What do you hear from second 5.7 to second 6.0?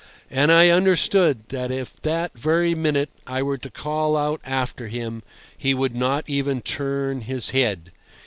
would